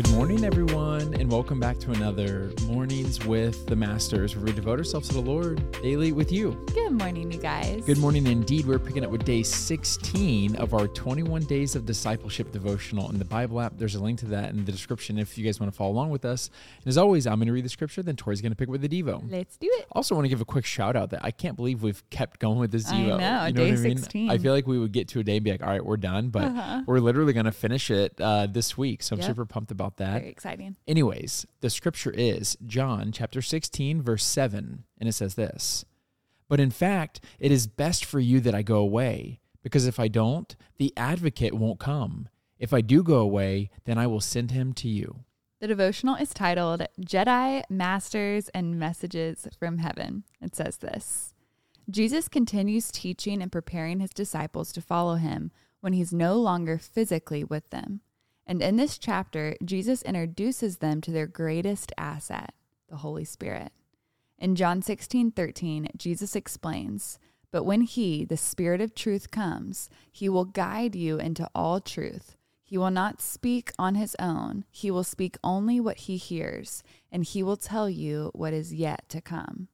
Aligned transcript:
Good 0.00 0.12
morning, 0.12 0.44
everyone, 0.46 1.12
and 1.20 1.30
welcome 1.30 1.60
back 1.60 1.78
to 1.80 1.90
another 1.90 2.52
Mornings 2.64 3.22
with 3.26 3.66
the 3.66 3.76
Masters, 3.76 4.34
where 4.34 4.46
we 4.46 4.52
devote 4.52 4.78
ourselves 4.78 5.08
to 5.08 5.14
the 5.14 5.20
Lord 5.20 5.60
daily 5.82 6.12
with 6.12 6.32
you. 6.32 6.52
Good 6.72 6.92
morning, 6.92 7.30
you 7.30 7.38
guys. 7.38 7.84
Good 7.84 7.98
morning, 7.98 8.26
indeed. 8.26 8.64
We're 8.64 8.78
picking 8.78 9.04
up 9.04 9.10
with 9.10 9.24
day 9.26 9.42
16 9.42 10.56
of 10.56 10.72
our 10.72 10.88
21 10.88 11.42
Days 11.44 11.76
of 11.76 11.84
Discipleship 11.84 12.50
devotional 12.50 13.10
in 13.10 13.18
the 13.18 13.26
Bible 13.26 13.60
app. 13.60 13.74
There's 13.76 13.94
a 13.94 14.02
link 14.02 14.20
to 14.20 14.26
that 14.26 14.48
in 14.50 14.64
the 14.64 14.72
description 14.72 15.18
if 15.18 15.36
you 15.36 15.44
guys 15.44 15.60
want 15.60 15.70
to 15.70 15.76
follow 15.76 15.90
along 15.90 16.08
with 16.08 16.24
us. 16.24 16.48
And 16.78 16.86
as 16.86 16.96
always, 16.96 17.26
I'm 17.26 17.36
going 17.38 17.48
to 17.48 17.52
read 17.52 17.66
the 17.66 17.68
scripture, 17.68 18.02
then 18.02 18.16
Tori's 18.16 18.40
going 18.40 18.52
to 18.52 18.56
pick 18.56 18.68
up 18.68 18.72
with 18.72 18.80
the 18.80 18.88
Devo. 18.88 19.22
Let's 19.30 19.58
do 19.58 19.68
it. 19.70 19.86
Also, 19.92 20.14
want 20.14 20.24
to 20.24 20.30
give 20.30 20.40
a 20.40 20.46
quick 20.46 20.64
shout 20.64 20.96
out 20.96 21.10
that 21.10 21.22
I 21.22 21.30
can't 21.30 21.56
believe 21.56 21.82
we've 21.82 22.08
kept 22.08 22.40
going 22.40 22.58
with 22.58 22.70
this 22.72 22.88
I 22.88 22.94
Devo. 22.94 23.18
know, 23.18 23.46
you 23.46 23.52
know 23.52 23.64
day 23.64 23.70
what 23.72 23.78
I 23.80 23.82
mean? 23.82 23.98
16. 23.98 24.30
I 24.30 24.38
feel 24.38 24.54
like 24.54 24.66
we 24.66 24.78
would 24.78 24.92
get 24.92 25.08
to 25.08 25.20
a 25.20 25.22
day 25.24 25.36
and 25.36 25.44
be 25.44 25.50
like, 25.50 25.62
all 25.62 25.68
right, 25.68 25.84
we're 25.84 25.98
done, 25.98 26.30
but 26.30 26.44
Uh-huh. 26.44 26.84
we're 26.86 27.00
literally 27.00 27.34
going 27.34 27.44
to 27.44 27.52
finish 27.52 27.90
it 27.90 28.18
uh, 28.18 28.46
this 28.46 28.78
week. 28.78 29.02
So 29.02 29.12
I'm 29.14 29.20
Yep. 29.20 29.26
super 29.26 29.44
pumped 29.44 29.70
about 29.70 29.89
that. 29.96 30.20
Very 30.20 30.30
exciting. 30.30 30.76
Anyways, 30.86 31.46
the 31.60 31.70
scripture 31.70 32.10
is 32.10 32.56
John 32.66 33.12
chapter 33.12 33.42
16, 33.42 34.02
verse 34.02 34.24
7, 34.24 34.84
and 34.98 35.08
it 35.08 35.12
says 35.12 35.34
this 35.34 35.84
But 36.48 36.60
in 36.60 36.70
fact, 36.70 37.20
it 37.38 37.52
is 37.52 37.66
best 37.66 38.04
for 38.04 38.20
you 38.20 38.40
that 38.40 38.54
I 38.54 38.62
go 38.62 38.78
away, 38.78 39.40
because 39.62 39.86
if 39.86 40.00
I 40.00 40.08
don't, 40.08 40.54
the 40.78 40.92
advocate 40.96 41.54
won't 41.54 41.80
come. 41.80 42.28
If 42.58 42.74
I 42.74 42.80
do 42.80 43.02
go 43.02 43.18
away, 43.18 43.70
then 43.84 43.98
I 43.98 44.06
will 44.06 44.20
send 44.20 44.50
him 44.50 44.72
to 44.74 44.88
you. 44.88 45.24
The 45.60 45.68
devotional 45.68 46.14
is 46.14 46.32
titled 46.32 46.86
Jedi, 47.00 47.62
Masters, 47.68 48.48
and 48.50 48.78
Messages 48.78 49.46
from 49.58 49.78
Heaven. 49.78 50.24
It 50.40 50.54
says 50.56 50.78
this 50.78 51.34
Jesus 51.90 52.28
continues 52.28 52.90
teaching 52.90 53.42
and 53.42 53.50
preparing 53.50 54.00
his 54.00 54.10
disciples 54.10 54.72
to 54.72 54.80
follow 54.80 55.16
him 55.16 55.50
when 55.80 55.92
he's 55.92 56.12
no 56.12 56.36
longer 56.36 56.78
physically 56.78 57.42
with 57.42 57.68
them. 57.70 58.00
And 58.50 58.60
in 58.62 58.74
this 58.74 58.98
chapter, 58.98 59.54
Jesus 59.64 60.02
introduces 60.02 60.78
them 60.78 61.00
to 61.02 61.12
their 61.12 61.28
greatest 61.28 61.92
asset, 61.96 62.52
the 62.88 62.96
Holy 62.96 63.24
Spirit. 63.24 63.70
In 64.40 64.56
John 64.56 64.82
16, 64.82 65.30
13, 65.30 65.90
Jesus 65.96 66.34
explains, 66.34 67.20
But 67.52 67.62
when 67.62 67.82
He, 67.82 68.24
the 68.24 68.36
Spirit 68.36 68.80
of 68.80 68.92
truth, 68.92 69.30
comes, 69.30 69.88
He 70.10 70.28
will 70.28 70.46
guide 70.46 70.96
you 70.96 71.16
into 71.16 71.48
all 71.54 71.78
truth. 71.78 72.36
He 72.64 72.76
will 72.76 72.90
not 72.90 73.22
speak 73.22 73.70
on 73.78 73.94
His 73.94 74.16
own, 74.18 74.64
He 74.72 74.90
will 74.90 75.04
speak 75.04 75.36
only 75.44 75.78
what 75.78 75.98
He 75.98 76.16
hears, 76.16 76.82
and 77.12 77.22
He 77.22 77.44
will 77.44 77.56
tell 77.56 77.88
you 77.88 78.32
what 78.34 78.52
is 78.52 78.74
yet 78.74 79.08
to 79.10 79.20
come. 79.20 79.68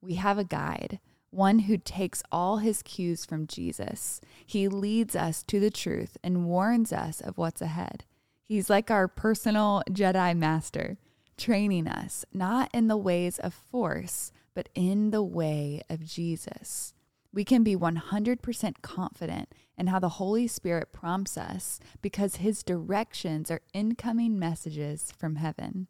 We 0.00 0.14
have 0.14 0.38
a 0.38 0.44
guide, 0.44 0.98
one 1.30 1.60
who 1.60 1.76
takes 1.76 2.22
all 2.32 2.58
his 2.58 2.82
cues 2.82 3.24
from 3.24 3.46
Jesus. 3.46 4.20
He 4.46 4.68
leads 4.68 5.14
us 5.14 5.42
to 5.44 5.60
the 5.60 5.70
truth 5.70 6.16
and 6.22 6.46
warns 6.46 6.92
us 6.92 7.20
of 7.20 7.38
what's 7.38 7.60
ahead. 7.60 8.04
He's 8.44 8.70
like 8.70 8.90
our 8.90 9.08
personal 9.08 9.82
Jedi 9.90 10.36
master, 10.36 10.96
training 11.36 11.86
us 11.86 12.24
not 12.32 12.70
in 12.72 12.88
the 12.88 12.96
ways 12.96 13.38
of 13.38 13.52
force, 13.52 14.32
but 14.54 14.70
in 14.74 15.10
the 15.10 15.22
way 15.22 15.82
of 15.90 16.04
Jesus. 16.04 16.94
We 17.32 17.44
can 17.44 17.62
be 17.62 17.76
100% 17.76 18.74
confident 18.80 19.54
in 19.76 19.88
how 19.88 19.98
the 19.98 20.08
Holy 20.08 20.48
Spirit 20.48 20.92
prompts 20.92 21.36
us 21.36 21.78
because 22.00 22.36
his 22.36 22.62
directions 22.62 23.50
are 23.50 23.60
incoming 23.74 24.38
messages 24.38 25.12
from 25.16 25.36
heaven. 25.36 25.88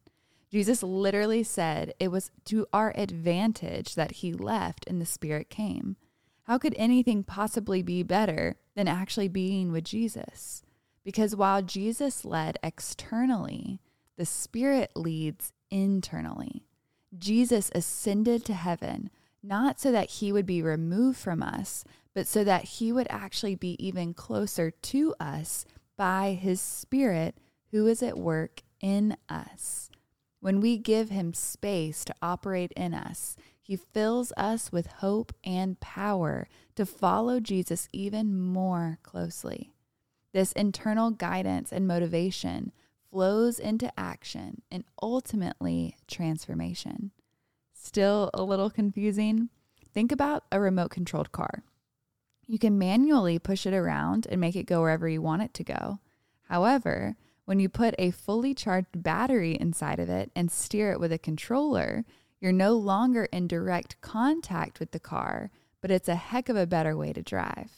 Jesus 0.50 0.82
literally 0.82 1.42
said 1.42 1.94
it 2.00 2.08
was 2.08 2.30
to 2.46 2.66
our 2.72 2.92
advantage 2.96 3.94
that 3.94 4.12
he 4.12 4.32
left 4.32 4.86
and 4.86 5.00
the 5.00 5.06
Spirit 5.06 5.50
came. 5.50 5.96
How 6.44 6.56
could 6.56 6.74
anything 6.78 7.22
possibly 7.24 7.82
be 7.82 8.02
better 8.02 8.56
than 8.74 8.88
actually 8.88 9.28
being 9.28 9.70
with 9.70 9.84
Jesus? 9.84 10.62
Because 11.04 11.36
while 11.36 11.60
Jesus 11.60 12.24
led 12.24 12.58
externally, 12.62 13.80
the 14.16 14.24
Spirit 14.24 14.92
leads 14.96 15.52
internally. 15.70 16.64
Jesus 17.16 17.70
ascended 17.74 18.44
to 18.46 18.54
heaven, 18.54 19.10
not 19.42 19.78
so 19.78 19.92
that 19.92 20.10
he 20.10 20.32
would 20.32 20.46
be 20.46 20.62
removed 20.62 21.18
from 21.18 21.42
us, 21.42 21.84
but 22.14 22.26
so 22.26 22.42
that 22.44 22.64
he 22.64 22.90
would 22.90 23.06
actually 23.10 23.54
be 23.54 23.76
even 23.78 24.14
closer 24.14 24.70
to 24.70 25.14
us 25.20 25.66
by 25.96 26.32
his 26.32 26.60
Spirit 26.60 27.36
who 27.70 27.86
is 27.86 28.02
at 28.02 28.18
work 28.18 28.62
in 28.80 29.16
us. 29.28 29.87
When 30.40 30.60
we 30.60 30.78
give 30.78 31.10
him 31.10 31.34
space 31.34 32.04
to 32.04 32.14
operate 32.22 32.72
in 32.76 32.94
us, 32.94 33.36
he 33.60 33.76
fills 33.76 34.32
us 34.36 34.70
with 34.72 34.86
hope 34.86 35.32
and 35.44 35.78
power 35.80 36.48
to 36.76 36.86
follow 36.86 37.40
Jesus 37.40 37.88
even 37.92 38.38
more 38.40 38.98
closely. 39.02 39.72
This 40.32 40.52
internal 40.52 41.10
guidance 41.10 41.72
and 41.72 41.86
motivation 41.86 42.72
flows 43.10 43.58
into 43.58 43.92
action 43.98 44.62
and 44.70 44.84
ultimately 45.02 45.96
transformation. 46.06 47.10
Still 47.72 48.30
a 48.32 48.42
little 48.42 48.70
confusing? 48.70 49.48
Think 49.92 50.12
about 50.12 50.44
a 50.52 50.60
remote 50.60 50.90
controlled 50.90 51.32
car. 51.32 51.64
You 52.46 52.58
can 52.58 52.78
manually 52.78 53.38
push 53.38 53.66
it 53.66 53.74
around 53.74 54.26
and 54.30 54.40
make 54.40 54.56
it 54.56 54.66
go 54.66 54.80
wherever 54.80 55.08
you 55.08 55.20
want 55.20 55.42
it 55.42 55.54
to 55.54 55.64
go. 55.64 55.98
However, 56.48 57.16
when 57.48 57.60
you 57.60 57.68
put 57.70 57.94
a 57.98 58.10
fully 58.10 58.52
charged 58.52 59.02
battery 59.02 59.56
inside 59.58 59.98
of 59.98 60.10
it 60.10 60.30
and 60.36 60.50
steer 60.50 60.92
it 60.92 61.00
with 61.00 61.10
a 61.10 61.18
controller, 61.18 62.04
you're 62.42 62.52
no 62.52 62.74
longer 62.74 63.24
in 63.32 63.48
direct 63.48 63.98
contact 64.02 64.78
with 64.78 64.90
the 64.90 65.00
car, 65.00 65.50
but 65.80 65.90
it's 65.90 66.10
a 66.10 66.14
heck 66.14 66.50
of 66.50 66.56
a 66.58 66.66
better 66.66 66.94
way 66.94 67.10
to 67.10 67.22
drive. 67.22 67.70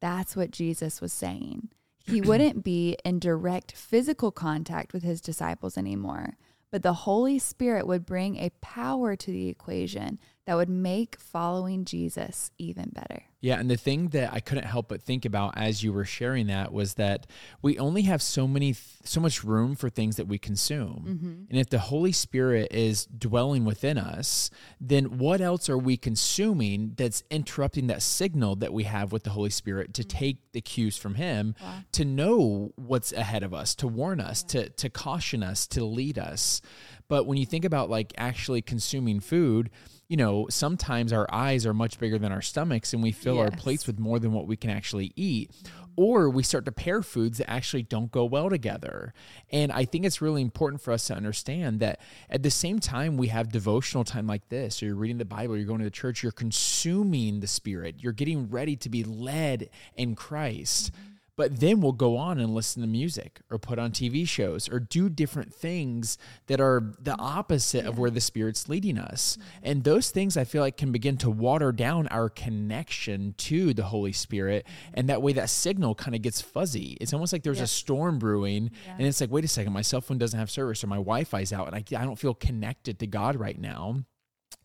That's 0.00 0.34
what 0.34 0.50
Jesus 0.50 1.02
was 1.02 1.12
saying. 1.12 1.68
He 1.98 2.20
wouldn't 2.22 2.64
be 2.64 2.96
in 3.04 3.18
direct 3.18 3.72
physical 3.72 4.30
contact 4.30 4.94
with 4.94 5.02
his 5.02 5.20
disciples 5.20 5.76
anymore, 5.76 6.38
but 6.70 6.82
the 6.82 6.94
Holy 6.94 7.38
Spirit 7.38 7.86
would 7.86 8.06
bring 8.06 8.38
a 8.38 8.50
power 8.62 9.14
to 9.14 9.30
the 9.30 9.50
equation 9.50 10.20
that 10.46 10.56
would 10.56 10.68
make 10.68 11.20
following 11.20 11.84
Jesus 11.84 12.50
even 12.58 12.90
better. 12.90 13.24
Yeah, 13.40 13.58
and 13.58 13.68
the 13.68 13.76
thing 13.76 14.08
that 14.08 14.32
I 14.32 14.38
couldn't 14.38 14.66
help 14.66 14.88
but 14.88 15.02
think 15.02 15.24
about 15.24 15.58
as 15.58 15.82
you 15.82 15.92
were 15.92 16.04
sharing 16.04 16.46
that 16.46 16.72
was 16.72 16.94
that 16.94 17.26
we 17.60 17.76
only 17.76 18.02
have 18.02 18.22
so 18.22 18.46
many 18.46 18.72
so 18.72 19.20
much 19.20 19.42
room 19.42 19.74
for 19.74 19.90
things 19.90 20.16
that 20.16 20.28
we 20.28 20.38
consume. 20.38 21.04
Mm-hmm. 21.06 21.32
And 21.50 21.60
if 21.60 21.68
the 21.68 21.80
Holy 21.80 22.12
Spirit 22.12 22.68
is 22.70 23.06
dwelling 23.06 23.64
within 23.64 23.98
us, 23.98 24.48
then 24.80 25.18
what 25.18 25.40
else 25.40 25.68
are 25.68 25.78
we 25.78 25.96
consuming 25.96 26.92
that's 26.96 27.24
interrupting 27.30 27.88
that 27.88 28.02
signal 28.02 28.54
that 28.56 28.72
we 28.72 28.84
have 28.84 29.10
with 29.10 29.24
the 29.24 29.30
Holy 29.30 29.50
Spirit 29.50 29.92
to 29.94 30.02
mm-hmm. 30.02 30.18
take 30.18 30.52
the 30.52 30.60
cues 30.60 30.96
from 30.96 31.16
him 31.16 31.56
to 31.92 32.04
know 32.04 32.72
what's 32.76 33.12
ahead 33.12 33.42
of 33.42 33.52
us, 33.52 33.74
to 33.76 33.88
warn 33.88 34.20
us, 34.20 34.44
to 34.44 34.68
to 34.70 34.88
caution 34.88 35.42
us, 35.42 35.66
to 35.68 35.84
lead 35.84 36.16
us. 36.16 36.60
But 37.08 37.26
when 37.26 37.38
you 37.38 37.44
think 37.44 37.64
about 37.64 37.90
like 37.90 38.12
actually 38.16 38.62
consuming 38.62 39.18
food, 39.18 39.68
you 40.12 40.18
know, 40.18 40.46
sometimes 40.50 41.10
our 41.10 41.26
eyes 41.32 41.64
are 41.64 41.72
much 41.72 41.98
bigger 41.98 42.18
than 42.18 42.32
our 42.32 42.42
stomachs 42.42 42.92
and 42.92 43.02
we 43.02 43.12
fill 43.12 43.38
our 43.38 43.50
plates 43.50 43.86
with 43.86 43.98
more 43.98 44.18
than 44.18 44.34
what 44.34 44.46
we 44.46 44.58
can 44.58 44.68
actually 44.68 45.10
eat. 45.16 45.50
Or 45.96 46.28
we 46.28 46.42
start 46.42 46.66
to 46.66 46.72
pair 46.72 47.00
foods 47.00 47.38
that 47.38 47.48
actually 47.48 47.84
don't 47.84 48.12
go 48.12 48.26
well 48.26 48.50
together. 48.50 49.14
And 49.50 49.72
I 49.72 49.86
think 49.86 50.04
it's 50.04 50.20
really 50.20 50.42
important 50.42 50.82
for 50.82 50.92
us 50.92 51.06
to 51.06 51.14
understand 51.14 51.80
that 51.80 51.98
at 52.28 52.42
the 52.42 52.50
same 52.50 52.78
time 52.78 53.16
we 53.16 53.28
have 53.28 53.50
devotional 53.50 54.04
time 54.04 54.26
like 54.26 54.50
this, 54.50 54.82
or 54.82 54.86
you're 54.86 54.96
reading 54.96 55.16
the 55.16 55.24
Bible, 55.24 55.56
you're 55.56 55.64
going 55.64 55.78
to 55.78 55.86
the 55.86 55.90
church, 55.90 56.22
you're 56.22 56.30
consuming 56.30 57.40
the 57.40 57.46
Spirit, 57.46 57.94
you're 58.00 58.12
getting 58.12 58.50
ready 58.50 58.76
to 58.76 58.90
be 58.90 59.04
led 59.04 59.70
in 59.96 60.14
Christ. 60.14 60.92
But 61.42 61.58
then 61.58 61.80
we'll 61.80 61.90
go 61.90 62.18
on 62.18 62.38
and 62.38 62.54
listen 62.54 62.82
to 62.82 62.88
music 62.88 63.40
or 63.50 63.58
put 63.58 63.76
on 63.76 63.90
TV 63.90 64.28
shows 64.28 64.68
or 64.68 64.78
do 64.78 65.08
different 65.08 65.52
things 65.52 66.16
that 66.46 66.60
are 66.60 66.94
the 67.00 67.18
opposite 67.18 67.84
of 67.84 67.98
where 67.98 68.10
the 68.10 68.20
Spirit's 68.20 68.68
leading 68.68 68.96
us. 68.96 69.38
And 69.60 69.82
those 69.82 70.12
things 70.12 70.36
I 70.36 70.44
feel 70.44 70.62
like 70.62 70.76
can 70.76 70.92
begin 70.92 71.16
to 71.16 71.30
water 71.30 71.72
down 71.72 72.06
our 72.12 72.28
connection 72.28 73.34
to 73.38 73.74
the 73.74 73.82
Holy 73.82 74.12
Spirit. 74.12 74.68
And 74.94 75.08
that 75.08 75.20
way 75.20 75.32
that 75.32 75.50
signal 75.50 75.96
kind 75.96 76.14
of 76.14 76.22
gets 76.22 76.40
fuzzy. 76.40 76.96
It's 77.00 77.12
almost 77.12 77.32
like 77.32 77.42
there's 77.42 77.60
a 77.60 77.66
storm 77.66 78.20
brewing 78.20 78.70
and 78.86 79.04
it's 79.04 79.20
like, 79.20 79.32
wait 79.32 79.44
a 79.44 79.48
second, 79.48 79.72
my 79.72 79.82
cell 79.82 80.00
phone 80.00 80.18
doesn't 80.18 80.38
have 80.38 80.48
service 80.48 80.84
or 80.84 80.86
my 80.86 80.98
Wi 80.98 81.24
Fi's 81.24 81.52
out 81.52 81.66
and 81.66 81.74
I, 81.74 82.00
I 82.00 82.04
don't 82.04 82.20
feel 82.20 82.34
connected 82.34 83.00
to 83.00 83.08
God 83.08 83.34
right 83.34 83.58
now. 83.58 84.04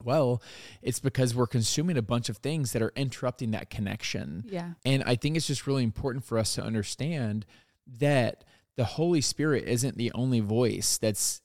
Well, 0.04 0.42
it's 0.82 1.00
because 1.00 1.36
we're 1.36 1.48
consuming 1.48 1.98
a 1.98 2.02
bunch 2.02 2.30
of 2.30 2.38
things 2.38 2.72
that 2.74 2.82
are 2.82 2.94
interrupting 2.96 3.52
that 3.52 3.70
connection. 3.70 4.46
Yeah. 4.48 4.74
And 4.86 5.04
I 5.06 5.16
think 5.16 5.36
it's 5.38 5.48
just 5.48 5.68
really 5.68 5.84
important 5.84 6.24
for 6.24 6.38
us 6.38 6.56
to 6.56 6.64
understand 6.64 7.46
that 8.00 8.44
the 8.76 8.86
Holy 8.86 9.22
Spirit 9.22 9.64
isn't 9.68 9.98
the 9.98 10.12
only 10.14 10.40
voice 10.40 10.98
that's 10.98 11.42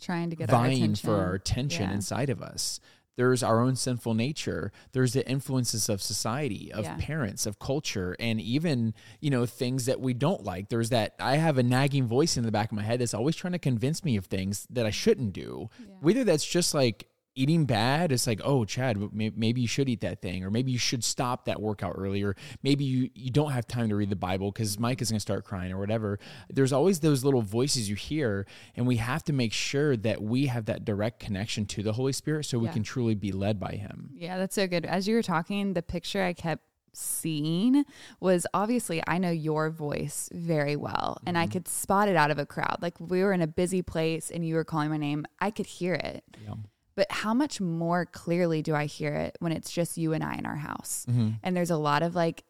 Trying 0.00 0.30
to 0.30 0.36
get 0.36 0.50
our 0.52 0.60
vying 0.62 0.82
attention. 0.82 1.08
for 1.08 1.16
our 1.16 1.34
attention 1.34 1.88
Yeah. 1.88 1.94
inside 1.94 2.30
of 2.30 2.42
us. 2.42 2.80
There's 3.16 3.44
our 3.44 3.60
own 3.60 3.76
sinful 3.76 4.14
nature. 4.14 4.72
There's 4.90 5.12
the 5.12 5.26
influences 5.28 5.88
of 5.88 6.02
society, 6.02 6.72
of 6.72 6.84
Yeah. 6.84 6.96
parents, 6.98 7.46
of 7.46 7.60
culture, 7.60 8.16
and 8.18 8.40
even, 8.40 8.92
you 9.20 9.30
know, 9.30 9.46
things 9.46 9.86
that 9.86 10.00
we 10.00 10.14
don't 10.14 10.42
like. 10.42 10.68
There's 10.68 10.88
that 10.90 11.14
I 11.20 11.36
have 11.36 11.56
a 11.56 11.62
nagging 11.62 12.06
voice 12.08 12.36
in 12.36 12.42
the 12.44 12.50
back 12.50 12.72
of 12.72 12.76
my 12.76 12.82
head 12.82 13.00
that's 13.00 13.14
always 13.14 13.36
trying 13.36 13.52
to 13.52 13.60
convince 13.60 14.02
me 14.04 14.16
of 14.16 14.26
things 14.26 14.66
that 14.70 14.84
I 14.84 14.90
shouldn't 14.90 15.32
do. 15.32 15.70
Yeah. 15.78 15.94
Whether 16.00 16.24
that's 16.24 16.44
just 16.44 16.74
like 16.74 17.06
eating 17.34 17.64
bad, 17.64 18.12
it's 18.12 18.26
like, 18.26 18.40
oh, 18.44 18.64
Chad, 18.64 18.98
maybe 19.12 19.60
you 19.60 19.68
should 19.68 19.88
eat 19.88 20.00
that 20.00 20.22
thing, 20.22 20.44
or 20.44 20.50
maybe 20.50 20.72
you 20.72 20.78
should 20.78 21.04
stop 21.04 21.46
that 21.46 21.60
workout 21.60 21.94
earlier. 21.96 22.36
Maybe 22.62 22.84
you, 22.84 23.10
you 23.14 23.30
don't 23.30 23.52
have 23.52 23.66
time 23.66 23.88
to 23.88 23.96
read 23.96 24.10
the 24.10 24.16
Bible 24.16 24.50
because 24.50 24.78
Mike 24.78 25.02
is 25.02 25.10
going 25.10 25.16
to 25.16 25.20
start 25.20 25.44
crying 25.44 25.72
or 25.72 25.78
whatever. 25.78 26.18
There's 26.48 26.72
always 26.72 27.00
those 27.00 27.24
little 27.24 27.42
voices 27.42 27.88
you 27.88 27.96
hear, 27.96 28.46
and 28.76 28.86
we 28.86 28.96
have 28.96 29.22
to 29.24 29.32
make 29.32 29.52
sure 29.52 29.96
that 29.98 30.22
we 30.22 30.46
have 30.46 30.66
that 30.66 30.84
direct 30.84 31.20
connection 31.20 31.66
to 31.66 31.82
the 31.82 31.92
Holy 31.92 32.12
Spirit 32.12 32.44
so 32.44 32.58
we 32.58 32.66
yeah. 32.66 32.72
can 32.72 32.82
truly 32.82 33.14
be 33.14 33.32
led 33.32 33.58
by 33.58 33.72
Him. 33.72 34.10
Yeah, 34.14 34.38
that's 34.38 34.54
so 34.54 34.66
good. 34.66 34.84
As 34.86 35.08
you 35.08 35.14
were 35.14 35.22
talking, 35.22 35.74
the 35.74 35.82
picture 35.82 36.22
I 36.22 36.32
kept 36.32 36.62
seeing 36.96 37.84
was 38.20 38.46
obviously 38.54 39.02
I 39.06 39.18
know 39.18 39.30
your 39.30 39.70
voice 39.70 40.30
very 40.32 40.76
well 40.76 41.18
and 41.26 41.36
mm-hmm. 41.36 41.42
I 41.42 41.46
could 41.48 41.68
spot 41.68 42.08
it 42.08 42.16
out 42.16 42.30
of 42.30 42.38
a 42.38 42.46
crowd. 42.46 42.78
Like 42.80 42.98
we 43.00 43.22
were 43.22 43.32
in 43.32 43.42
a 43.42 43.46
busy 43.46 43.82
place 43.82 44.30
and 44.30 44.46
you 44.46 44.54
were 44.54 44.64
calling 44.64 44.90
my 44.90 44.96
name, 44.96 45.26
I 45.40 45.50
could 45.50 45.66
hear 45.66 45.94
it. 45.94 46.24
Yeah. 46.42 46.54
But 46.96 47.10
how 47.10 47.34
much 47.34 47.60
more 47.60 48.06
clearly 48.06 48.62
do 48.62 48.74
I 48.74 48.86
hear 48.86 49.14
it 49.14 49.36
when 49.40 49.52
it's 49.52 49.70
just 49.70 49.96
you 49.96 50.12
and 50.12 50.22
I 50.22 50.34
in 50.34 50.46
our 50.46 50.56
house? 50.56 51.06
Mm-hmm. 51.08 51.30
And 51.42 51.56
there's 51.56 51.70
a 51.70 51.76
lot 51.76 52.02
of 52.02 52.14
like 52.14 52.44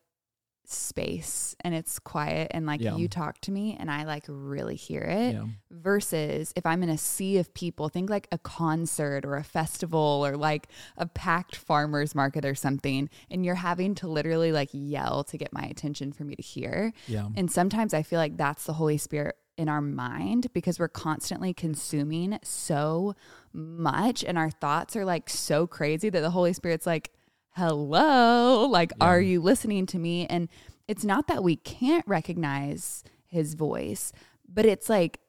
space 0.67 1.55
and 1.61 1.75
it's 1.75 1.99
quiet 1.99 2.51
and 2.53 2.67
like 2.67 2.81
yeah. 2.81 2.97
you 2.97 3.09
talk 3.09 3.41
to 3.43 3.53
me 3.53 3.77
and 3.79 3.91
I 3.91 4.05
like 4.05 4.25
really 4.29 4.77
hear 4.77 5.03
it 5.03 5.35
yeah. 5.35 5.45
versus 5.71 6.53
if 6.57 6.65
I'm 6.65 6.83
in 6.83 6.89
a 6.89 6.99
sea 6.99 7.39
of 7.39 7.53
people, 7.55 7.89
think 7.89 8.11
like 8.11 8.29
a 8.33 8.39
concert 8.39 9.25
or 9.25 9.37
a 9.37 9.45
festival 9.45 10.25
or 10.25 10.37
like 10.37 10.69
a 10.97 11.07
packed 11.07 11.57
farmers 11.57 12.15
market 12.15 12.45
or 12.45 12.55
something 12.55 13.11
and 13.31 13.45
you're 13.45 13.55
having 13.57 13.95
to 13.97 14.09
literally 14.09 14.53
like 14.53 14.71
yell 14.73 15.25
to 15.25 15.37
get 15.37 15.53
my 15.53 15.63
attention 15.63 16.13
for 16.13 16.25
me 16.25 16.35
to 16.35 16.43
hear. 16.43 16.93
Yeah. 17.07 17.29
And 17.37 17.51
sometimes 17.51 17.93
I 17.93 18.03
feel 18.03 18.19
like 18.19 18.37
that's 18.37 18.65
the 18.65 18.75
Holy 18.75 18.99
Spirit 18.99 19.37
in 19.57 19.69
our 19.69 19.81
mind 19.81 20.49
because 20.53 20.79
we're 20.79 20.89
constantly 20.89 21.55
consuming 21.55 22.39
so 22.43 23.15
much 23.53 24.25
and 24.25 24.37
our 24.37 24.51
thoughts 24.51 24.97
are 24.97 25.05
like 25.05 25.31
so 25.31 25.67
crazy 25.67 26.11
that 26.11 26.21
the 26.21 26.31
Holy 26.31 26.53
Spirit's 26.53 26.87
like, 26.87 27.13
hello, 27.51 28.67
like, 28.67 28.93
yeah. 28.99 29.07
are 29.07 29.21
you 29.21 29.41
listening 29.41 29.87
to 29.87 29.99
me? 29.99 30.27
And 30.27 30.49
it's 30.89 31.05
not 31.05 31.29
that 31.29 31.43
we 31.45 31.57
can't 31.57 32.07
recognize 32.07 33.05
his 33.27 33.55
voice, 33.55 34.13
but 34.49 34.67
it's 34.67 34.89
like 34.89 35.21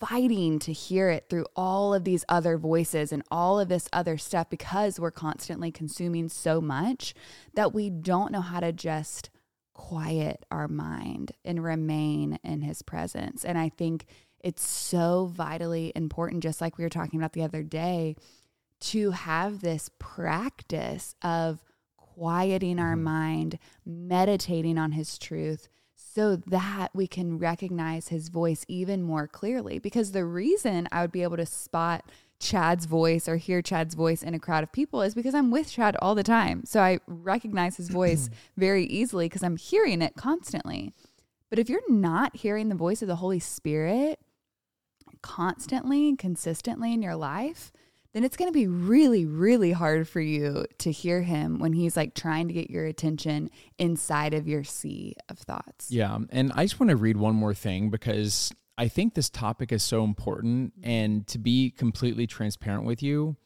fighting 0.00 0.58
to 0.58 0.72
hear 0.72 1.08
it 1.08 1.26
through 1.28 1.46
all 1.56 1.94
of 1.94 2.04
these 2.04 2.24
other 2.28 2.58
voices 2.58 3.12
and 3.12 3.22
all 3.30 3.60
of 3.60 3.68
this 3.68 3.88
other 3.92 4.18
stuff 4.18 4.50
because 4.50 4.98
we're 4.98 5.10
constantly 5.10 5.70
consuming 5.70 6.28
so 6.28 6.60
much 6.60 7.14
that 7.54 7.72
we 7.72 7.90
don't 7.90 8.32
know 8.32 8.40
how 8.40 8.60
to 8.60 8.72
just 8.72 9.30
quiet 9.74 10.44
our 10.50 10.68
mind 10.68 11.32
and 11.44 11.62
remain 11.62 12.38
in 12.42 12.62
his 12.62 12.80
presence. 12.80 13.44
And 13.44 13.58
I 13.58 13.68
think 13.68 14.06
it's 14.40 14.66
so 14.66 15.26
vitally 15.26 15.92
important, 15.94 16.42
just 16.42 16.60
like 16.60 16.78
we 16.78 16.84
were 16.84 16.90
talking 16.90 17.20
about 17.20 17.32
the 17.32 17.42
other 17.42 17.62
day, 17.62 18.16
to 18.80 19.10
have 19.10 19.60
this 19.60 19.90
practice 19.98 21.14
of 21.22 21.62
quieting 21.96 22.78
our 22.78 22.94
mm-hmm. 22.94 23.04
mind, 23.04 23.58
meditating 23.84 24.78
on 24.78 24.92
his 24.92 25.18
truth, 25.18 25.68
so 25.94 26.36
that 26.36 26.90
we 26.94 27.06
can 27.06 27.38
recognize 27.38 28.08
his 28.08 28.28
voice 28.28 28.64
even 28.68 29.02
more 29.02 29.26
clearly. 29.26 29.78
Because 29.78 30.12
the 30.12 30.24
reason 30.24 30.88
I 30.92 31.00
would 31.02 31.12
be 31.12 31.22
able 31.22 31.38
to 31.38 31.46
spot 31.46 32.04
Chad's 32.44 32.84
voice 32.84 33.26
or 33.26 33.36
hear 33.36 33.62
Chad's 33.62 33.94
voice 33.94 34.22
in 34.22 34.34
a 34.34 34.38
crowd 34.38 34.62
of 34.62 34.70
people 34.70 35.00
is 35.00 35.14
because 35.14 35.34
I'm 35.34 35.50
with 35.50 35.72
Chad 35.72 35.96
all 36.02 36.14
the 36.14 36.22
time. 36.22 36.64
So 36.66 36.80
I 36.80 36.98
recognize 37.06 37.78
his 37.78 37.88
voice 37.88 38.28
very 38.56 38.84
easily 38.84 39.26
because 39.26 39.42
I'm 39.42 39.56
hearing 39.56 40.02
it 40.02 40.14
constantly. 40.14 40.92
But 41.48 41.58
if 41.58 41.70
you're 41.70 41.90
not 41.90 42.36
hearing 42.36 42.68
the 42.68 42.74
voice 42.74 43.00
of 43.00 43.08
the 43.08 43.16
Holy 43.16 43.40
Spirit 43.40 44.20
constantly, 45.22 46.14
consistently 46.16 46.92
in 46.92 47.00
your 47.00 47.16
life, 47.16 47.72
then 48.12 48.24
it's 48.24 48.36
going 48.36 48.48
to 48.48 48.56
be 48.56 48.66
really, 48.66 49.24
really 49.24 49.72
hard 49.72 50.06
for 50.06 50.20
you 50.20 50.66
to 50.78 50.92
hear 50.92 51.22
him 51.22 51.58
when 51.58 51.72
he's 51.72 51.96
like 51.96 52.14
trying 52.14 52.46
to 52.48 52.54
get 52.54 52.70
your 52.70 52.84
attention 52.84 53.50
inside 53.78 54.34
of 54.34 54.46
your 54.46 54.64
sea 54.64 55.14
of 55.30 55.38
thoughts. 55.38 55.90
Yeah. 55.90 56.18
And 56.30 56.52
I 56.54 56.64
just 56.64 56.78
want 56.78 56.90
to 56.90 56.96
read 56.96 57.16
one 57.16 57.34
more 57.34 57.54
thing 57.54 57.88
because 57.88 58.52
I 58.76 58.88
think 58.88 59.14
this 59.14 59.30
topic 59.30 59.72
is 59.72 59.82
so 59.82 60.04
important. 60.04 60.78
Mm-hmm. 60.80 60.90
And 60.90 61.26
to 61.28 61.38
be 61.38 61.70
completely 61.70 62.26
transparent 62.26 62.84
with 62.84 63.02
you, 63.02 63.36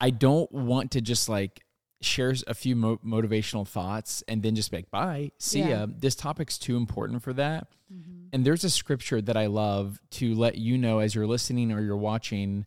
I 0.00 0.10
don't 0.10 0.50
want 0.52 0.90
to 0.92 1.00
just 1.00 1.28
like 1.28 1.62
share 2.00 2.34
a 2.46 2.54
few 2.54 2.76
mo- 2.76 3.00
motivational 3.04 3.66
thoughts 3.66 4.22
and 4.28 4.42
then 4.42 4.54
just 4.54 4.70
be 4.70 4.78
like, 4.78 4.90
bye, 4.90 5.30
see 5.38 5.60
yeah. 5.60 5.80
ya. 5.80 5.86
This 5.88 6.14
topic's 6.14 6.58
too 6.58 6.76
important 6.76 7.22
for 7.22 7.32
that. 7.34 7.68
Mm-hmm. 7.92 8.26
And 8.32 8.44
there's 8.44 8.64
a 8.64 8.70
scripture 8.70 9.22
that 9.22 9.36
I 9.36 9.46
love 9.46 10.00
to 10.12 10.34
let 10.34 10.58
you 10.58 10.76
know 10.76 10.98
as 10.98 11.14
you're 11.14 11.26
listening 11.26 11.72
or 11.72 11.80
you're 11.80 11.96
watching 11.96 12.66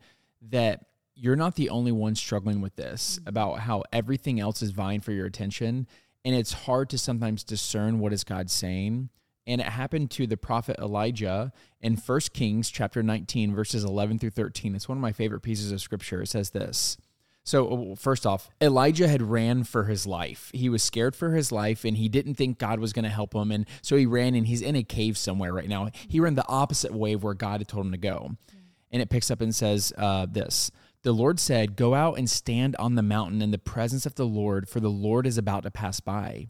that 0.49 0.85
you're 1.15 1.35
not 1.35 1.55
the 1.55 1.69
only 1.69 1.91
one 1.91 2.15
struggling 2.15 2.61
with 2.61 2.75
this 2.75 3.19
mm-hmm. 3.19 3.29
about 3.29 3.59
how 3.59 3.83
everything 3.91 4.39
else 4.39 4.61
is 4.61 4.71
vying 4.71 5.01
for 5.01 5.11
your 5.11 5.25
attention. 5.25 5.87
And 6.25 6.35
it's 6.35 6.53
hard 6.53 6.89
to 6.89 6.97
sometimes 6.97 7.43
discern 7.43 7.99
what 7.99 8.13
is 8.13 8.23
God 8.23 8.49
saying 8.49 9.09
and 9.49 9.59
it 9.59 9.67
happened 9.67 10.11
to 10.11 10.27
the 10.27 10.37
prophet 10.37 10.77
Elijah 10.79 11.51
in 11.81 11.97
1 11.97 12.19
Kings 12.33 12.69
chapter 12.69 13.01
19 13.01 13.53
verses 13.53 13.83
11 13.83 14.19
through 14.19 14.29
13. 14.29 14.75
It's 14.75 14.87
one 14.87 14.97
of 14.97 15.01
my 15.01 15.11
favorite 15.11 15.41
pieces 15.41 15.71
of 15.71 15.81
scripture. 15.81 16.21
It 16.21 16.29
says 16.29 16.51
this. 16.51 16.97
So, 17.43 17.95
first 17.97 18.27
off, 18.27 18.47
Elijah 18.61 19.07
had 19.07 19.23
ran 19.23 19.63
for 19.63 19.85
his 19.85 20.05
life. 20.05 20.51
He 20.53 20.69
was 20.69 20.83
scared 20.83 21.15
for 21.15 21.31
his 21.31 21.51
life 21.51 21.83
and 21.83 21.97
he 21.97 22.07
didn't 22.07 22.35
think 22.35 22.59
God 22.59 22.79
was 22.79 22.93
going 22.93 23.03
to 23.03 23.09
help 23.09 23.33
him. 23.33 23.51
And 23.51 23.65
so 23.81 23.95
he 23.95 24.05
ran 24.05 24.35
and 24.35 24.45
he's 24.45 24.61
in 24.61 24.75
a 24.75 24.83
cave 24.83 25.17
somewhere 25.17 25.51
right 25.51 25.67
now. 25.67 25.89
He 26.07 26.19
ran 26.19 26.35
the 26.35 26.47
opposite 26.47 26.93
way 26.93 27.13
of 27.13 27.23
where 27.23 27.33
God 27.33 27.61
had 27.61 27.67
told 27.67 27.87
him 27.87 27.91
to 27.91 27.97
go. 27.97 28.35
And 28.91 29.01
it 29.01 29.09
picks 29.09 29.31
up 29.31 29.41
and 29.41 29.55
says 29.55 29.91
uh, 29.97 30.27
this 30.29 30.69
The 31.01 31.11
Lord 31.11 31.39
said, 31.39 31.75
Go 31.75 31.95
out 31.95 32.19
and 32.19 32.29
stand 32.29 32.75
on 32.75 32.93
the 32.93 33.01
mountain 33.01 33.41
in 33.41 33.49
the 33.49 33.57
presence 33.57 34.05
of 34.05 34.13
the 34.13 34.27
Lord, 34.27 34.69
for 34.69 34.79
the 34.79 34.89
Lord 34.89 35.25
is 35.25 35.39
about 35.39 35.63
to 35.63 35.71
pass 35.71 35.99
by. 35.99 36.49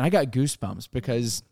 And 0.00 0.06
I 0.06 0.08
got 0.08 0.32
goosebumps 0.32 0.88
because 0.90 1.42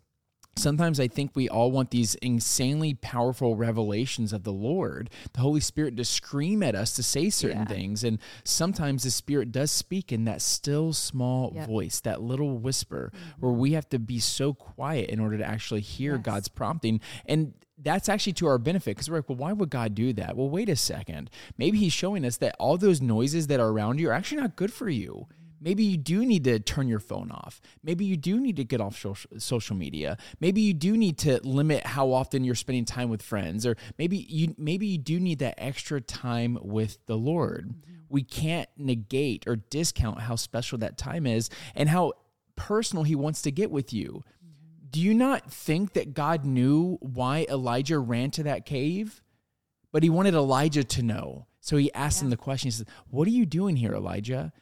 sometimes 0.56 0.98
I 0.98 1.06
think 1.06 1.32
we 1.34 1.50
all 1.50 1.70
want 1.70 1.90
these 1.90 2.14
insanely 2.14 2.94
powerful 2.94 3.56
revelations 3.56 4.32
of 4.32 4.42
the 4.42 4.54
Lord, 4.54 5.10
the 5.34 5.40
Holy 5.40 5.60
Spirit 5.60 5.98
to 5.98 6.04
scream 6.06 6.62
at 6.62 6.74
us 6.74 6.94
to 6.94 7.02
say 7.02 7.28
certain 7.28 7.58
yeah. 7.58 7.66
things. 7.66 8.04
And 8.04 8.18
sometimes 8.44 9.02
the 9.02 9.10
Spirit 9.10 9.52
does 9.52 9.70
speak 9.70 10.12
in 10.12 10.24
that 10.24 10.40
still 10.40 10.94
small 10.94 11.52
yep. 11.54 11.66
voice, 11.66 12.00
that 12.00 12.22
little 12.22 12.56
whisper, 12.56 13.12
mm-hmm. 13.14 13.40
where 13.40 13.52
we 13.52 13.72
have 13.72 13.86
to 13.90 13.98
be 13.98 14.18
so 14.18 14.54
quiet 14.54 15.10
in 15.10 15.20
order 15.20 15.36
to 15.36 15.44
actually 15.44 15.82
hear 15.82 16.14
yes. 16.14 16.24
God's 16.24 16.48
prompting. 16.48 17.02
And 17.26 17.52
that's 17.76 18.08
actually 18.08 18.32
to 18.32 18.46
our 18.46 18.56
benefit 18.56 18.96
because 18.96 19.10
we're 19.10 19.18
like, 19.18 19.28
well, 19.28 19.36
why 19.36 19.52
would 19.52 19.68
God 19.68 19.94
do 19.94 20.14
that? 20.14 20.38
Well, 20.38 20.48
wait 20.48 20.70
a 20.70 20.76
second. 20.76 21.28
Maybe 21.58 21.76
He's 21.76 21.92
showing 21.92 22.24
us 22.24 22.38
that 22.38 22.56
all 22.58 22.78
those 22.78 23.02
noises 23.02 23.48
that 23.48 23.60
are 23.60 23.68
around 23.68 24.00
you 24.00 24.08
are 24.08 24.14
actually 24.14 24.40
not 24.40 24.56
good 24.56 24.72
for 24.72 24.88
you 24.88 25.26
maybe 25.60 25.84
you 25.84 25.96
do 25.96 26.24
need 26.24 26.44
to 26.44 26.58
turn 26.58 26.88
your 26.88 26.98
phone 26.98 27.30
off. 27.30 27.60
Maybe 27.82 28.04
you 28.04 28.16
do 28.16 28.40
need 28.40 28.56
to 28.56 28.64
get 28.64 28.80
off 28.80 29.04
social 29.38 29.76
media. 29.76 30.16
Maybe 30.40 30.60
you 30.60 30.74
do 30.74 30.96
need 30.96 31.18
to 31.18 31.40
limit 31.42 31.86
how 31.86 32.12
often 32.12 32.44
you're 32.44 32.54
spending 32.54 32.84
time 32.84 33.08
with 33.08 33.22
friends 33.22 33.66
or 33.66 33.76
maybe 33.98 34.16
you 34.16 34.54
maybe 34.58 34.86
you 34.86 34.98
do 34.98 35.20
need 35.20 35.40
that 35.40 35.54
extra 35.58 36.00
time 36.00 36.58
with 36.60 36.98
the 37.06 37.16
Lord. 37.16 37.68
Mm-hmm. 37.68 37.94
We 38.08 38.22
can't 38.22 38.68
negate 38.76 39.44
or 39.46 39.56
discount 39.56 40.20
how 40.20 40.36
special 40.36 40.78
that 40.78 40.96
time 40.96 41.26
is 41.26 41.50
and 41.74 41.88
how 41.88 42.12
personal 42.56 43.04
he 43.04 43.14
wants 43.14 43.42
to 43.42 43.50
get 43.50 43.70
with 43.70 43.92
you. 43.92 44.24
Mm-hmm. 44.44 44.86
Do 44.90 45.00
you 45.00 45.14
not 45.14 45.50
think 45.50 45.92
that 45.94 46.14
God 46.14 46.44
knew 46.44 46.98
why 47.00 47.46
Elijah 47.48 47.98
ran 47.98 48.30
to 48.32 48.44
that 48.44 48.64
cave? 48.64 49.22
But 49.90 50.02
he 50.02 50.10
wanted 50.10 50.34
Elijah 50.34 50.84
to 50.84 51.02
know. 51.02 51.46
So 51.60 51.76
he 51.76 51.92
asked 51.92 52.20
yeah. 52.20 52.26
him 52.26 52.30
the 52.30 52.36
question. 52.36 52.68
He 52.68 52.72
says, 52.72 52.86
What 53.08 53.26
are 53.26 53.32
you 53.32 53.46
doing 53.46 53.76
here, 53.76 53.94
Elijah? 53.94 54.52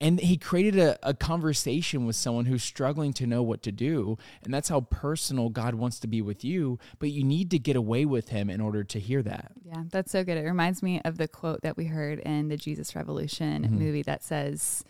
And 0.00 0.20
he 0.20 0.36
created 0.36 0.78
a, 0.78 0.98
a 1.02 1.14
conversation 1.14 2.06
with 2.06 2.16
someone 2.16 2.46
who's 2.46 2.62
struggling 2.62 3.12
to 3.14 3.26
know 3.26 3.42
what 3.42 3.62
to 3.64 3.72
do. 3.72 4.16
And 4.42 4.52
that's 4.52 4.68
how 4.68 4.82
personal 4.82 5.48
god 5.48 5.74
wants 5.74 5.98
to 6.00 6.06
be 6.06 6.22
with 6.22 6.44
you 6.44 6.78
but 6.98 7.10
you 7.10 7.24
need 7.24 7.50
to 7.50 7.58
get 7.58 7.76
away 7.76 8.04
with 8.04 8.28
him 8.28 8.50
in 8.50 8.60
order 8.60 8.84
to 8.84 9.00
hear 9.00 9.22
that. 9.22 9.52
Yeah 9.64 9.84
that's 9.90 10.12
so 10.12 10.24
good. 10.24 10.38
It 10.38 10.44
reminds 10.44 10.82
me 10.82 11.00
of 11.04 11.18
the 11.18 11.28
quote 11.28 11.62
that 11.62 11.76
we 11.76 11.86
heard 11.86 12.18
in 12.20 12.48
the 12.48 12.56
jesus 12.56 12.94
revolution 12.94 13.62
mm-hmm. 13.64 13.78
movie 13.78 14.02
that 14.02 14.22
says 14.22 14.84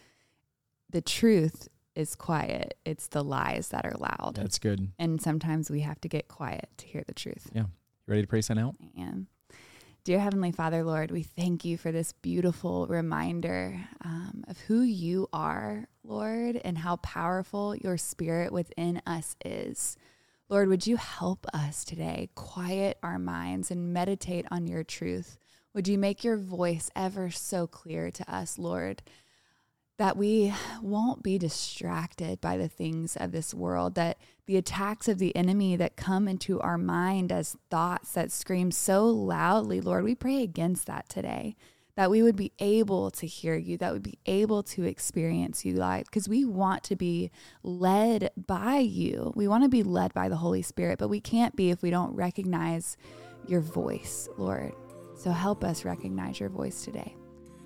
the 0.90 1.02
truth 1.02 1.68
is 1.94 2.14
quiet. 2.14 2.78
It's 2.84 3.08
the 3.08 3.24
lies 3.24 3.70
that 3.70 3.84
are 3.84 3.96
loud. 3.98 4.34
That's 4.36 4.58
good. 4.58 4.92
And 4.98 5.20
sometimes 5.20 5.68
we 5.68 5.80
have 5.80 6.00
to 6.02 6.08
get 6.08 6.28
quiet 6.28 6.68
to 6.78 6.86
hear 6.86 7.02
the 7.06 7.12
truth. 7.12 7.50
Yeah. 7.52 7.62
You 7.62 7.68
ready 8.06 8.22
to 8.22 8.28
pray 8.28 8.40
sign 8.40 8.58
out? 8.58 8.76
I 8.80 9.00
am 9.00 9.26
Dear 10.08 10.20
Heavenly 10.20 10.52
Father, 10.52 10.84
Lord, 10.84 11.10
we 11.10 11.22
thank 11.22 11.66
you 11.66 11.76
for 11.76 11.92
this 11.92 12.14
beautiful 12.14 12.86
reminder 12.86 13.78
um, 14.02 14.42
of 14.48 14.58
who 14.60 14.80
you 14.80 15.28
are, 15.34 15.86
Lord, 16.02 16.58
and 16.64 16.78
how 16.78 16.96
powerful 16.96 17.76
your 17.76 17.98
spirit 17.98 18.50
within 18.50 19.02
us 19.06 19.36
is. 19.44 19.98
Lord, 20.48 20.70
would 20.70 20.86
you 20.86 20.96
help 20.96 21.44
us 21.52 21.84
today 21.84 22.30
quiet 22.34 22.96
our 23.02 23.18
minds 23.18 23.70
and 23.70 23.92
meditate 23.92 24.46
on 24.50 24.66
your 24.66 24.82
truth? 24.82 25.36
Would 25.74 25.86
you 25.86 25.98
make 25.98 26.24
your 26.24 26.38
voice 26.38 26.90
ever 26.96 27.28
so 27.28 27.66
clear 27.66 28.10
to 28.10 28.34
us, 28.34 28.58
Lord? 28.58 29.02
that 29.98 30.16
we 30.16 30.54
won't 30.80 31.24
be 31.24 31.38
distracted 31.38 32.40
by 32.40 32.56
the 32.56 32.68
things 32.68 33.16
of 33.16 33.32
this 33.32 33.52
world, 33.52 33.96
that 33.96 34.16
the 34.48 34.56
attacks 34.56 35.08
of 35.08 35.18
the 35.18 35.36
enemy 35.36 35.76
that 35.76 35.94
come 35.94 36.26
into 36.26 36.58
our 36.60 36.78
mind 36.78 37.30
as 37.30 37.58
thoughts 37.70 38.12
that 38.12 38.32
scream 38.32 38.70
so 38.70 39.04
loudly, 39.04 39.78
Lord, 39.78 40.04
we 40.04 40.14
pray 40.14 40.42
against 40.42 40.86
that 40.86 41.06
today. 41.06 41.54
That 41.96 42.10
we 42.10 42.22
would 42.22 42.36
be 42.36 42.52
able 42.58 43.10
to 43.10 43.26
hear 43.26 43.56
you, 43.56 43.76
that 43.76 43.92
we'd 43.92 44.02
be 44.02 44.18
able 44.24 44.62
to 44.62 44.84
experience 44.84 45.66
you, 45.66 45.74
like, 45.74 46.06
because 46.06 46.30
we 46.30 46.46
want 46.46 46.82
to 46.84 46.96
be 46.96 47.30
led 47.62 48.30
by 48.36 48.78
you. 48.78 49.32
We 49.36 49.48
want 49.48 49.64
to 49.64 49.68
be 49.68 49.82
led 49.82 50.14
by 50.14 50.30
the 50.30 50.36
Holy 50.36 50.62
Spirit, 50.62 50.98
but 50.98 51.08
we 51.08 51.20
can't 51.20 51.54
be 51.54 51.70
if 51.70 51.82
we 51.82 51.90
don't 51.90 52.14
recognize 52.14 52.96
your 53.46 53.60
voice, 53.60 54.30
Lord. 54.38 54.72
So 55.16 55.30
help 55.30 55.62
us 55.62 55.84
recognize 55.84 56.40
your 56.40 56.48
voice 56.48 56.84
today. 56.84 57.14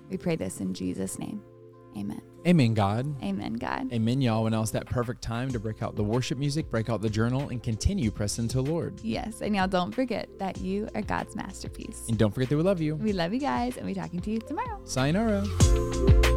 We 0.09 0.17
pray 0.17 0.35
this 0.35 0.59
in 0.59 0.73
Jesus' 0.73 1.17
name. 1.17 1.43
Amen. 1.97 2.21
Amen, 2.45 2.73
God. 2.73 3.23
Amen, 3.23 3.53
God. 3.53 3.93
Amen, 3.93 4.21
y'all. 4.21 4.43
When 4.43 4.53
else 4.53 4.71
that 4.71 4.85
perfect 4.85 5.21
time 5.21 5.49
to 5.51 5.59
break 5.59 5.81
out 5.81 5.95
the 5.95 6.03
worship 6.03 6.37
music, 6.37 6.69
break 6.69 6.89
out 6.89 7.01
the 7.01 7.09
journal, 7.09 7.49
and 7.49 7.63
continue 7.63 8.11
pressing 8.11 8.49
to 8.49 8.61
Lord. 8.61 8.99
Yes. 9.01 9.41
And 9.41 9.55
y'all 9.55 9.67
don't 9.67 9.93
forget 9.93 10.27
that 10.39 10.59
you 10.59 10.89
are 10.93 11.01
God's 11.01 11.35
masterpiece. 11.35 12.05
And 12.09 12.17
don't 12.17 12.33
forget 12.33 12.49
that 12.49 12.57
we 12.57 12.63
love 12.63 12.81
you. 12.81 12.95
We 12.95 13.13
love 13.13 13.33
you 13.33 13.39
guys, 13.39 13.77
and 13.77 13.85
we're 13.85 13.95
talking 13.95 14.19
to 14.19 14.31
you 14.31 14.39
tomorrow. 14.39 14.81
Sayonara. 14.83 16.32